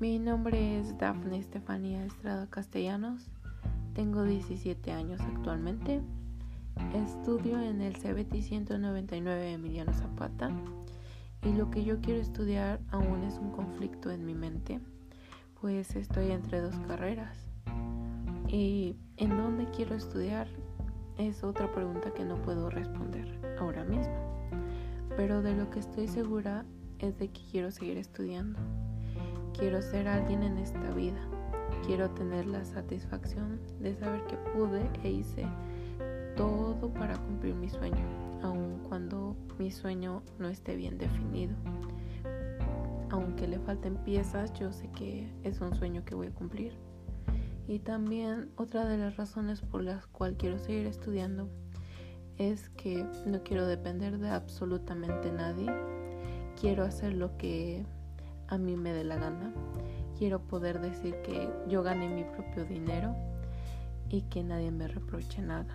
Mi 0.00 0.18
nombre 0.18 0.80
es 0.80 0.96
Dafne 0.96 1.36
Estefanía 1.36 2.06
Estrada 2.06 2.46
Castellanos. 2.48 3.28
Tengo 3.92 4.24
17 4.24 4.92
años 4.92 5.20
actualmente. 5.20 6.00
Estudio 6.94 7.60
en 7.60 7.82
el 7.82 7.98
CBT 7.98 8.40
199 8.40 9.52
Emiliano 9.52 9.92
Zapata 9.92 10.50
y 11.42 11.52
lo 11.52 11.70
que 11.70 11.84
yo 11.84 12.00
quiero 12.00 12.18
estudiar 12.18 12.80
aún 12.90 13.24
es 13.24 13.34
un 13.34 13.50
conflicto 13.50 14.10
en 14.10 14.24
mi 14.24 14.34
mente, 14.34 14.80
pues 15.60 15.94
estoy 15.94 16.30
entre 16.30 16.62
dos 16.62 16.76
carreras. 16.88 17.36
Y 18.48 18.96
en 19.18 19.36
dónde 19.36 19.66
quiero 19.66 19.94
estudiar 19.94 20.48
es 21.18 21.44
otra 21.44 21.70
pregunta 21.72 22.14
que 22.14 22.24
no 22.24 22.40
puedo 22.40 22.70
responder 22.70 23.38
ahora 23.60 23.84
mismo. 23.84 24.48
Pero 25.14 25.42
de 25.42 25.54
lo 25.54 25.68
que 25.68 25.80
estoy 25.80 26.08
segura 26.08 26.64
es 27.00 27.18
de 27.18 27.28
que 27.28 27.42
quiero 27.50 27.70
seguir 27.70 27.98
estudiando. 27.98 28.58
Quiero 29.60 29.82
ser 29.82 30.08
alguien 30.08 30.42
en 30.42 30.56
esta 30.56 30.90
vida. 30.94 31.20
Quiero 31.84 32.08
tener 32.12 32.46
la 32.46 32.64
satisfacción 32.64 33.60
de 33.78 33.94
saber 33.94 34.24
que 34.24 34.38
pude 34.38 34.88
e 35.04 35.10
hice 35.10 35.46
todo 36.34 36.90
para 36.94 37.14
cumplir 37.18 37.54
mi 37.54 37.68
sueño, 37.68 38.02
aun 38.42 38.78
cuando 38.88 39.36
mi 39.58 39.70
sueño 39.70 40.22
no 40.38 40.48
esté 40.48 40.76
bien 40.76 40.96
definido. 40.96 41.54
Aunque 43.10 43.46
le 43.46 43.58
falten 43.58 43.96
piezas, 43.98 44.50
yo 44.54 44.72
sé 44.72 44.88
que 44.92 45.30
es 45.42 45.60
un 45.60 45.74
sueño 45.74 46.06
que 46.06 46.14
voy 46.14 46.28
a 46.28 46.34
cumplir. 46.34 46.72
Y 47.68 47.80
también 47.80 48.48
otra 48.56 48.86
de 48.86 48.96
las 48.96 49.18
razones 49.18 49.60
por 49.60 49.82
las 49.82 50.06
cuales 50.06 50.38
quiero 50.38 50.58
seguir 50.58 50.86
estudiando 50.86 51.50
es 52.38 52.70
que 52.70 53.04
no 53.26 53.42
quiero 53.42 53.66
depender 53.66 54.16
de 54.16 54.30
absolutamente 54.30 55.30
nadie. 55.30 55.70
Quiero 56.58 56.82
hacer 56.82 57.12
lo 57.12 57.36
que 57.36 57.84
a 58.50 58.58
mí 58.58 58.76
me 58.76 58.92
dé 58.92 59.04
la 59.04 59.16
gana. 59.16 59.52
Quiero 60.18 60.40
poder 60.40 60.80
decir 60.80 61.14
que 61.22 61.48
yo 61.68 61.82
gané 61.82 62.08
mi 62.08 62.24
propio 62.24 62.64
dinero 62.64 63.14
y 64.10 64.22
que 64.22 64.42
nadie 64.42 64.70
me 64.70 64.88
reproche 64.88 65.40
nada. 65.40 65.74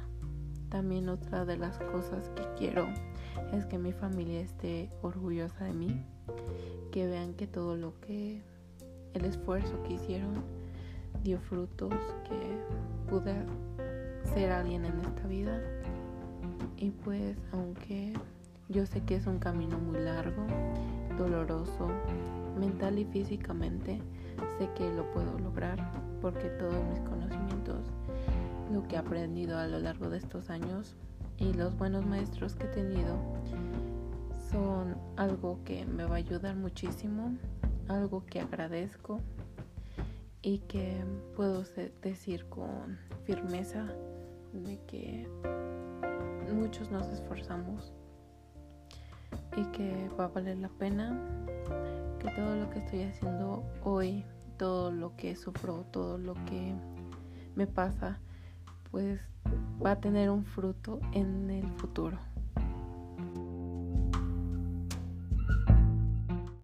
También 0.69 1.09
otra 1.09 1.45
de 1.45 1.57
las 1.57 1.79
cosas 1.79 2.29
que 2.35 2.43
quiero 2.57 2.87
es 3.53 3.65
que 3.65 3.77
mi 3.77 3.93
familia 3.93 4.41
esté 4.41 4.89
orgullosa 5.01 5.63
de 5.63 5.73
mí, 5.73 6.05
que 6.91 7.07
vean 7.07 7.33
que 7.33 7.47
todo 7.47 7.75
lo 7.75 7.99
que 8.01 8.41
el 9.13 9.25
esfuerzo 9.25 9.81
que 9.83 9.93
hicieron 9.93 10.43
dio 11.23 11.39
frutos, 11.39 11.93
que 12.27 13.09
pude 13.09 13.35
ser 14.33 14.51
alguien 14.51 14.85
en 14.85 14.99
esta 14.99 15.27
vida. 15.27 15.61
Y 16.77 16.91
pues 16.91 17.37
aunque 17.53 18.13
yo 18.67 18.85
sé 18.85 19.01
que 19.01 19.15
es 19.15 19.27
un 19.27 19.39
camino 19.39 19.77
muy 19.77 19.99
largo, 19.99 20.45
doloroso, 21.17 21.87
mental 22.59 22.99
y 22.99 23.05
físicamente, 23.05 24.01
sé 24.57 24.69
que 24.75 24.91
lo 24.93 25.09
puedo 25.11 25.37
lograr 25.39 25.77
porque 26.21 26.49
todos 26.49 26.83
mis 26.89 26.99
conocimientos, 27.01 27.85
lo 28.71 28.87
que 28.87 28.95
he 28.95 28.97
aprendido 28.97 29.57
a 29.57 29.67
lo 29.67 29.79
largo 29.79 30.09
de 30.09 30.17
estos 30.17 30.49
años 30.49 30.95
y 31.37 31.53
los 31.53 31.77
buenos 31.77 32.05
maestros 32.05 32.55
que 32.55 32.65
he 32.65 32.69
tenido 32.69 33.17
son 34.51 34.95
algo 35.17 35.59
que 35.65 35.85
me 35.85 36.05
va 36.05 36.15
a 36.15 36.17
ayudar 36.17 36.55
muchísimo, 36.55 37.35
algo 37.87 38.25
que 38.25 38.39
agradezco 38.39 39.19
y 40.41 40.59
que 40.59 41.03
puedo 41.35 41.63
decir 42.01 42.45
con 42.49 42.97
firmeza 43.25 43.87
de 44.53 44.79
que 44.87 45.27
muchos 46.53 46.89
nos 46.91 47.07
esforzamos 47.07 47.93
y 49.55 49.63
que 49.65 50.09
va 50.19 50.25
a 50.25 50.27
valer 50.27 50.57
la 50.57 50.69
pena 50.69 51.17
que 52.19 52.29
todo 52.31 52.55
lo 52.55 52.69
que 52.69 52.79
estoy 52.79 53.03
haciendo 53.03 53.63
hoy, 53.83 54.25
todo 54.57 54.91
lo 54.91 55.15
que 55.15 55.35
sufro, 55.35 55.85
todo 55.91 56.17
lo 56.17 56.33
que 56.45 56.73
me 57.55 57.67
pasa, 57.67 58.19
pues 58.91 59.19
va 59.83 59.91
a 59.91 59.99
tener 59.99 60.29
un 60.29 60.45
fruto 60.45 60.99
en 61.13 61.49
el 61.49 61.67
futuro. 61.73 62.17